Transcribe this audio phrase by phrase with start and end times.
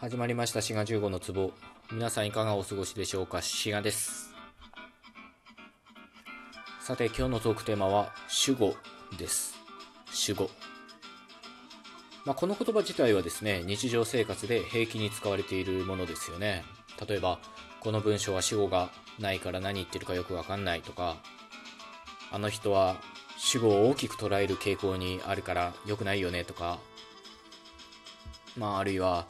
[0.00, 0.62] 始まりました。
[0.62, 1.52] 滋賀15の壺。
[1.90, 3.42] 皆さんいかがお過ごしでしょうか。
[3.42, 4.32] 滋賀です。
[6.80, 8.76] さて今日のトークテーマは主語
[9.18, 9.56] です。
[10.12, 10.50] 主語
[12.24, 16.62] まあ、この言葉自体はですね日常生活で平気に使われているものですよね。
[17.08, 17.40] 例えば
[17.80, 21.16] この文章は主語がないから何言ってるかよくわかんないとか
[22.30, 22.98] あの人は
[23.36, 26.78] 主語を大きく捉える傾向にあるから良くないよねとか
[28.56, 29.26] まああるいは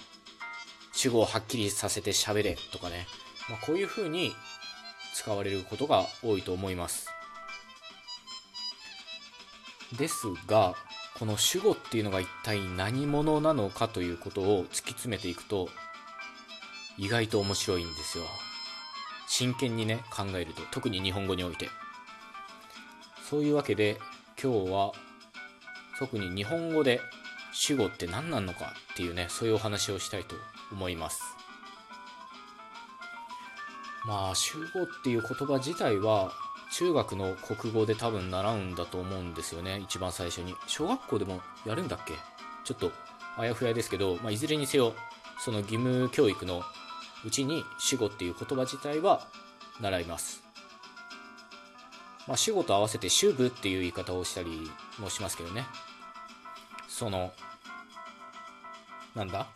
[1.00, 3.06] 主語をはっきりさせて喋れとかね、
[3.48, 4.32] まあ、こういう風に
[5.14, 7.06] 使われることが多いと思います。
[9.96, 10.74] ですが
[11.16, 15.68] この主語っていうのが一体何者なのかということを突き詰めていくと
[16.96, 18.24] 意外と面白いんですよ。
[19.28, 20.62] 真剣にね考えると。
[20.72, 21.68] 特に日本語において。
[23.30, 23.98] そういうわけで
[24.42, 24.92] 今日は
[25.96, 27.00] 特に日本語で
[27.52, 30.36] 主語って何なのかっていうねそういうお話をしたいと
[30.72, 31.22] 思います。
[34.06, 36.32] まあ主語っていう言葉自体は
[36.72, 40.55] 中学の国語で多分習うんだと思うんですよね一番最初に。
[40.66, 42.14] 小学校でもやるんだっけ？
[42.64, 42.92] ちょっと
[43.36, 44.94] あやふやですけど、まあ、いずれにせよ
[45.38, 46.62] その義務教育の
[47.24, 49.27] うちに主語っていう言葉自体は
[49.80, 50.42] 習います。
[52.27, 55.64] まあ、主語と合わせて主部っていう言い方をしたりもしますけどね。
[56.98, 57.30] その
[59.14, 59.46] なんだ？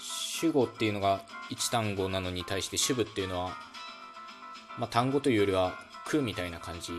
[0.00, 3.56] 主語っていうのが1単語なのに対して主部っていうのは、
[4.76, 6.92] まあ、単語というよりは句みたいな感じ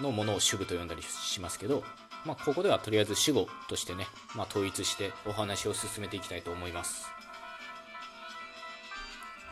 [0.00, 1.84] のものを主部と呼んだりしますけど、
[2.24, 7.10] まあ、ここではとりあえず主語としてね、まあ、統一してお話を進めていきたいと思います。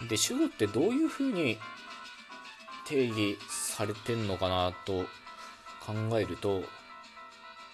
[0.08, 1.58] で主語ってどういうふうに
[2.88, 5.04] 定義されてんのかなと
[5.84, 6.62] 考えると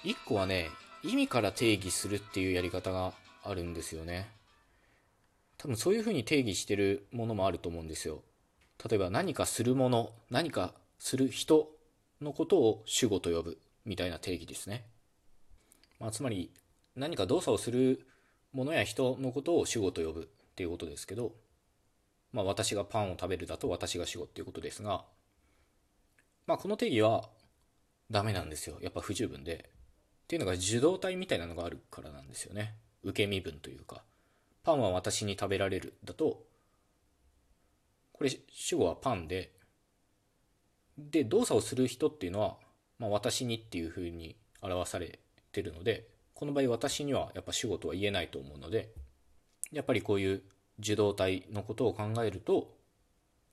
[0.05, 0.70] 1個はね
[1.03, 3.13] 意味から定義するっていうやり方が
[3.45, 4.29] あるんですよね
[5.57, 8.23] 多分そういうふうに定義してるものもあると思うんですよ
[8.89, 11.69] 例えば何かするもの何かする人
[12.20, 14.85] のことを主語と呼ぶみたいな定義ですね、
[16.01, 16.51] まあ、つまり
[16.97, 18.07] 何か動作をする
[18.53, 21.33] ものや人のことを主語と呼ぶっていうことですけど
[22.33, 25.05] まあ、私がパンを食べるだと私が主語っていうことですが、
[26.47, 27.29] まあ、この定義は
[28.11, 28.79] ダメなんですよ。
[28.81, 29.70] やっぱ不十分で。
[30.28, 32.74] っていうのが受動体みたいなのがあるからなんですよね。
[33.02, 34.05] 受け身分というか。
[34.62, 36.44] パンは私に食べられるだと、
[38.12, 39.52] これ主語はパンで、
[40.98, 42.56] で、動作をする人っていうのは、
[42.98, 45.18] まあ、私にっていうふうに表され
[45.52, 48.92] てるので、この場合私にはやっぱ主語とは言えないと思うので、
[49.72, 50.42] やっぱりこういう
[50.78, 52.77] 受動体のことを考えると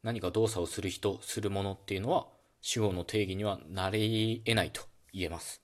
[0.03, 2.27] 何か動作をする人するものっていうのは
[2.61, 4.81] 主語の定義にはなり得ないと
[5.13, 5.61] 言えます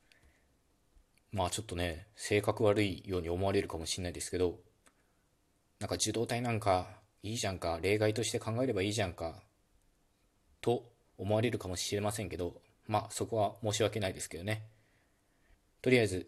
[1.32, 4.60] まあちょっとね性格悪いように思われるかもしれないですけど
[5.80, 6.88] なんか受動体なんか
[7.24, 9.36] いいじゃんか例外として考えればいいじゃんか
[10.60, 10.84] と
[11.18, 12.56] 思われるかもしれませんけど
[12.88, 14.64] まあそこは申し訳ないですけどね
[15.82, 16.28] とりあえず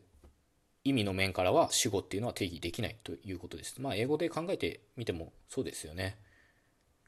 [0.85, 3.81] 意味の面からは主語っていうのは定義できないということです。
[3.81, 6.17] まあ、英語で考えてみてもそうですよね。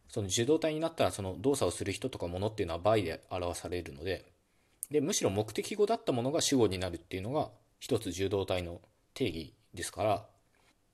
[0.08, 4.32] その受動体になったらその動作をする人とかものっていうのは by で表されるので
[4.92, 7.50] でむしろ目的語だったものが主語になるっていうのが
[7.86, 8.82] 一つ受動体の
[9.14, 10.26] 定義ですから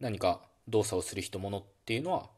[0.02, 2.30] 何か動作をする人ものっていうのは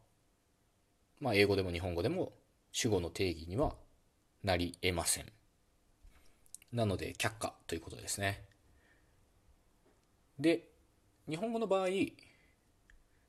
[1.19, 2.33] まあ英語でも日本語でも
[2.71, 3.73] 主語の定義には
[4.43, 5.25] なり得ません。
[6.71, 8.43] なので却下ということですね。
[10.37, 10.69] で
[11.27, 11.87] 日本語の場合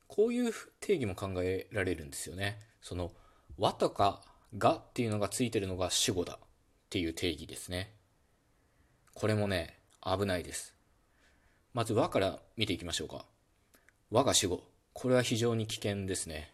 [0.05, 2.59] こういう定義も考えられるんですよね。
[2.83, 3.11] その
[3.57, 4.21] 「和」とか
[4.59, 6.47] 「が」っていうのがついてるのが主語だっ
[6.91, 7.95] ていう定義ですね。
[9.15, 10.74] これもね危ないです。
[11.75, 13.23] まず「和」から見ていきましょうか
[14.09, 14.63] 「和」が主語
[14.93, 16.51] これは非常に危険ですね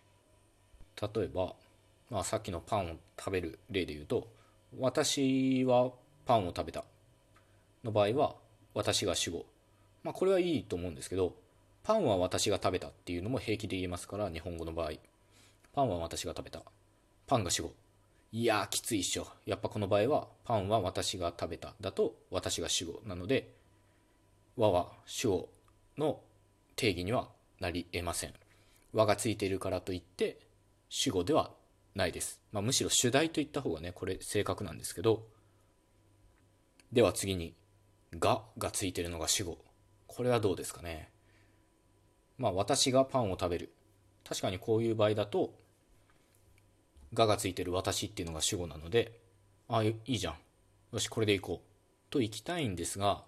[1.02, 1.56] 例えば、
[2.10, 4.28] まあ、さっきのパンを食べる例で言うと
[4.78, 5.94] 「私は
[6.26, 6.84] パンを食べた」
[7.86, 8.36] の場合は
[8.74, 9.46] 私が主語
[10.04, 11.36] まあ、これはいいと思うんですけど、
[11.84, 14.94] パンは私が食べたっていうのも平気で言えますから、日本語の場合。
[15.74, 16.64] パンは私が食べた。
[17.28, 17.74] パンが主語。
[18.32, 19.28] いやー、きついっしょ。
[19.46, 23.54] やっぱこの場合は、パンは私が食べただと、私が主語なので、
[24.58, 25.50] 和は主語
[25.98, 26.20] の
[26.76, 28.34] 定義にはなり得ません。
[28.94, 30.40] 和がついているからといって、
[30.90, 31.52] 主語では
[31.96, 32.42] ないです。
[32.52, 35.26] まあ、むしろ主題と言った方がね、これ正確なんですけど、
[36.92, 37.56] では次に、
[38.20, 39.58] ががついているのが主語。
[40.08, 41.10] これはどうですかね。
[42.38, 43.74] まあ私がパンを食べる。
[44.28, 45.54] 確かにこういう場合だと、
[47.14, 49.20] ががついてる私っていうのが主語なので、
[49.70, 50.36] ああ、いいじゃん。
[50.92, 52.12] よし、これでいこう。
[52.12, 53.24] と行きたいんですが、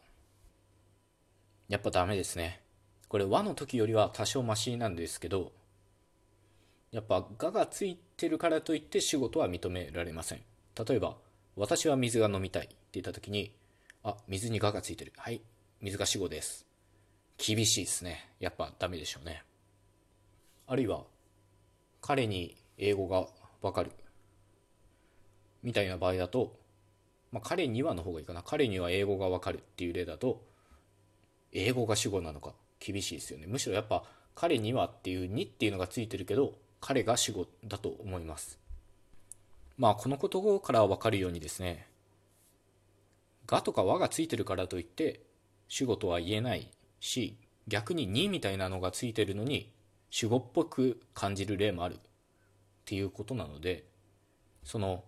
[1.74, 2.62] やっぱダメですね。
[3.08, 5.52] これ和の時よりは多少マシなんですけど、
[6.92, 10.44] やっぱ「が」がついてるからといって主語とは認められません。
[10.88, 11.18] 例えば
[11.58, 13.56] 「私は水が飲みたい」って言った時に
[14.06, 15.14] 「あ水に「が」がついてる。
[15.18, 15.42] はい
[15.82, 16.68] 水が主語です。
[17.40, 18.30] 厳しいですね。
[18.40, 19.44] やっぱダメでしょうね。
[20.68, 21.06] あるいは
[22.02, 23.28] 彼に英語が
[23.64, 23.92] わかる。
[25.64, 26.56] みたいな場合だと、
[27.32, 28.44] まあ、彼にはの方がいいかな。
[28.44, 30.53] 彼には英語がわかるっていう例だと
[31.54, 33.48] 英語が主語なのか厳しいですよね。
[33.48, 34.04] むしろやっぱ
[34.36, 38.60] 彼にはっていうにっていうのがついてるけど彼が主語だと思います。
[39.78, 41.88] まあこのことから分かるようにですね
[43.48, 45.22] がとか和がついてるからといって
[45.68, 46.70] 主語とは言えない
[47.00, 49.72] し逆ににみたいなのがついてるのに
[50.10, 51.96] 主語っぽく感じる例もある。
[51.96, 52.00] っ
[52.86, 53.86] ていうことなので
[54.64, 55.04] その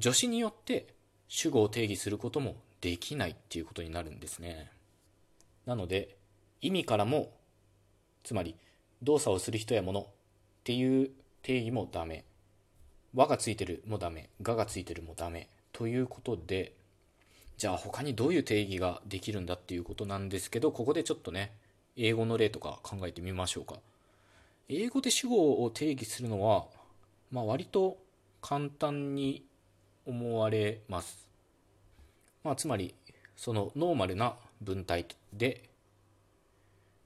[0.00, 0.94] 助詞によって
[1.28, 4.70] 主語を定義することもできないっていうことになるんですね。
[5.70, 6.16] なので
[6.60, 7.30] 意味からも
[8.24, 8.56] つまり
[9.04, 10.06] 動作をする人や物っ
[10.64, 11.10] ていう
[11.42, 12.24] 定義もダメ。
[13.14, 14.30] 和がついてるもダメ。
[14.42, 15.48] ががついてるもダメ。
[15.72, 16.72] ということで
[17.56, 21.52] じゃあ他にどういう定義ができるんだっていうことなんですけどここでちょっとね
[21.96, 23.76] 英語の例とか考えてみましょうか。
[24.68, 26.66] 英語で主語を定義するのは、
[27.30, 27.96] まあ、割と
[28.42, 29.44] 簡単に
[30.04, 31.28] 思われます、
[32.42, 32.92] まあ、つまり
[33.36, 35.68] そのノーマルな文体で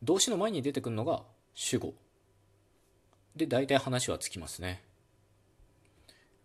[0.02, 1.22] 動詞の前に出てくるのが
[1.54, 1.94] 主語。
[3.36, 4.82] で大体話はつきますね。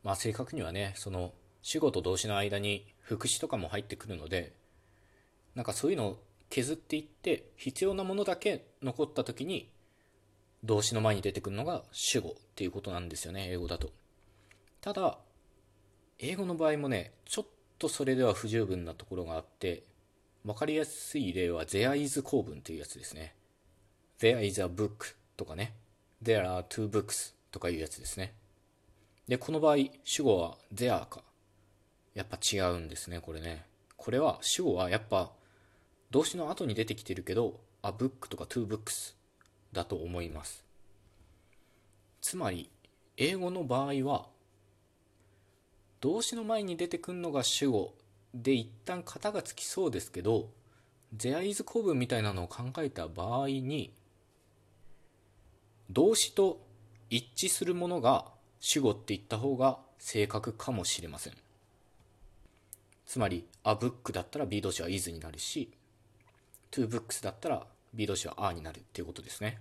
[0.04, 4.54] まあ正確にはねその主語と動詞の間に副詞とかも入ってくるので
[5.56, 9.70] なんかそういうのを削っていって必要なものだけ残った時に
[10.64, 13.92] 動詞の前に出てくるのが主語っていうことなんですよね英語だと。
[14.82, 15.18] ただ
[16.20, 17.46] 英語の場合もねちょっ
[17.78, 19.84] とそれでは不十分なところがあって
[20.46, 23.36] 分かりやすい例は there is 構文っていうやつですね。
[24.20, 25.76] There is a book とかね。
[26.24, 28.34] There are two books とかいうやつですね。
[29.28, 31.24] でこの場合主語は there か。
[32.16, 33.66] やっぱ違うんですねこれね。
[33.96, 35.32] これは主語はやっぱ
[36.12, 39.14] 動詞の後に出てきてるけど a book とか two books
[39.72, 40.64] だと思います。
[42.22, 42.70] つまり
[43.18, 44.28] 英語の場合は
[46.02, 47.94] 動詞の前に出てくるのが主語
[48.34, 50.50] で一旦型がつきそうですけど
[51.16, 53.94] there is 構文みたいなのを考えた場合に
[55.90, 56.62] 動詞と
[57.10, 58.26] 一致するものが
[58.60, 61.34] 主語って言った方が正確かもしれません。
[63.06, 65.72] つまり a book だったら B 動詞は is になるし
[66.70, 69.60] to books だったら B 動詞は are になるっていうことですね。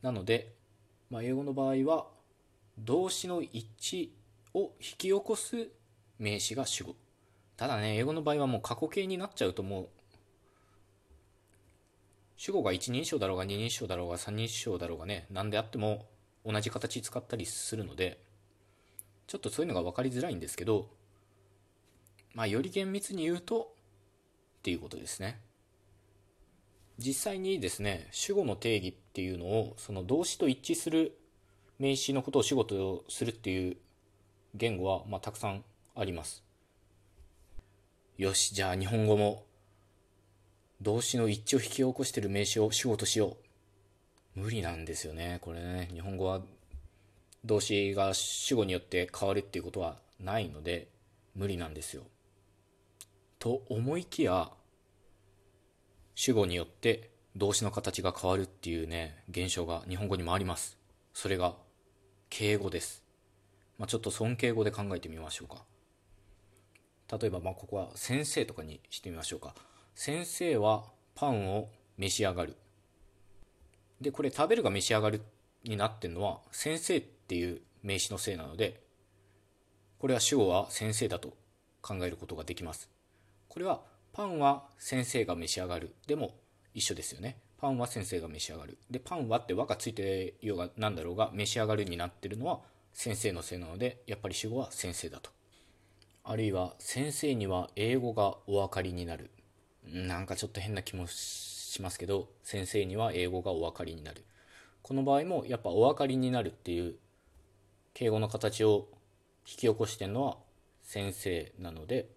[0.00, 0.54] なので、
[1.10, 2.06] まあ、英語の場合は
[2.78, 4.08] 動詞の一致
[4.54, 5.68] を引き起こす
[6.20, 6.94] 名詞が主語。
[7.56, 9.88] ただね英語の場合はもう過去形になっちゃうともう
[12.36, 16.06] 主語が一人称だろうが二人称だろうが三人称だろうがね何であっても
[16.46, 18.18] 同じ形使ったりするので
[19.26, 20.88] ちょっとそういうのが分かりづらいんですけど
[22.34, 23.74] まあより厳密に言うと
[24.60, 25.40] っていうことですね。
[26.98, 31.18] 実際にですね主語の定義っていうのをその動詞と一致する
[31.78, 33.76] 名詞のことを主語とするっていう
[34.54, 35.64] 言語は、まあ、たくさん
[35.94, 36.42] あります
[38.16, 39.44] よしじゃあ日本語も
[40.82, 43.36] 動詞の一致を引き起こしている名詞を主語としよ
[44.34, 44.40] う。
[44.40, 45.38] 無理なんですよね。
[45.42, 46.40] これね、日本語は
[47.44, 50.88] 動詞が主語によって変わるっていうことはないので、
[51.34, 52.02] 無理なんですよ。
[53.38, 54.50] と思いきや、
[56.14, 60.78] 主語によって動詞の形が変わるっていうね、現象が日本語にもあります。
[61.12, 61.56] それが、
[62.30, 63.04] 敬語です。
[63.76, 65.62] まあ、ちょっと尊敬語で考えてみましょうか。
[67.10, 69.54] 例えば、ま、ここは先生とかにしてみましょうか。
[69.94, 72.56] 先生はパンを召し上がる。
[74.00, 75.20] でこれ食べるが召し上がる
[75.64, 78.80] になってるのは先生っていう名詞のせいなので
[79.98, 81.34] これは主語は先生だと
[81.82, 82.88] 考えることができます。
[83.48, 85.94] これはパンは先生が召し上がる。
[86.06, 86.34] でも
[86.72, 87.36] 一緒ですよね。
[87.58, 88.78] パンは先生が召し上がる。
[88.90, 92.60] でパンはって和がついてようが何だろうが召し上がるになってるのは
[92.94, 95.30] 先生のせいなのでやっぱり主語は先生だと。
[96.30, 99.32] あるいは先生には英語がお分かりになる。
[99.84, 104.24] なんかちょっと変な気もしますけど先生には英語がお分かりになる。
[104.80, 106.94] この場合もやっぱお分かりになるっていう
[107.94, 108.86] 敬語の形を
[109.44, 110.36] 引き起こしてるのは
[110.84, 112.08] 先生なので、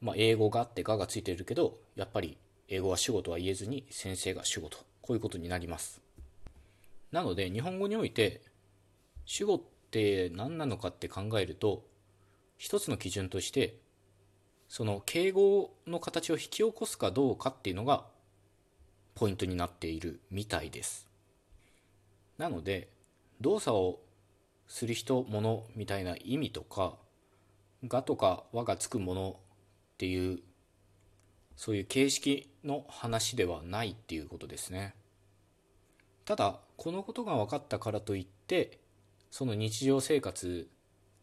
[0.00, 2.38] まあ、英語があってががついてるけどやっぱり
[2.68, 6.00] 英語は主語とは言えずに先生が主語とこういうことになります。
[7.10, 8.42] なので日本語において
[9.24, 11.95] 主語って何なのかって考えると
[12.56, 13.78] 一つの基準として
[14.68, 18.04] その敬語の形を引き起こすかどうかっていうのが
[19.14, 21.08] ポイントになっているみたいです。
[22.38, 22.88] なので
[23.40, 24.00] 動作を
[24.66, 26.96] する人物みたいな意味とか
[27.84, 29.36] がとか和がつくもの
[29.94, 30.40] っていう
[31.56, 34.94] そういう形式の話ではないっていうことですね。
[36.24, 38.80] ただこのことが分かったからといって
[39.30, 40.68] その日常生活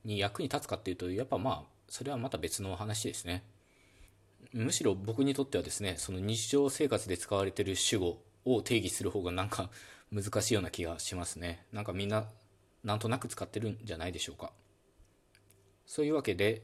[0.05, 3.43] に役に立つかっていうとやっぱまあそれはまた別の話ですね。
[4.53, 9.69] むしろ僕にとってはですねその日常生活で使われてる主語を定義する方がなんか
[10.11, 11.65] 難しいような気がしますね。
[11.71, 12.25] なんかみんな
[12.83, 14.51] なんとなく使ってるんじゃないでしょうか。
[15.85, 16.63] そういうわけで、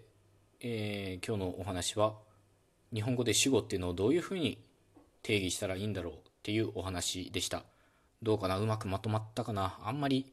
[0.59, 2.13] えー、今日のお話は
[2.93, 4.57] 日本語で主語っていうのをどういうふうに
[5.23, 7.63] 定義したらいいんだろうっていうお話でした。
[8.21, 8.57] どうかな？
[8.59, 9.79] うまくまとまったかな？
[9.83, 10.31] あんまり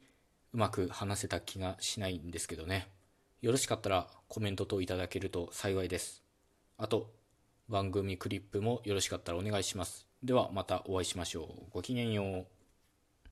[0.53, 2.89] うまく話せた気がしないんですけどね。
[3.47, 6.25] よろしかったらコメント等いただけると幸いです。
[6.79, 7.13] あと
[7.69, 10.09] 番組クリップもよろしかったらお願いします。
[10.21, 11.71] ではまたお会いしましょう。
[11.71, 12.56] ごきげんよう。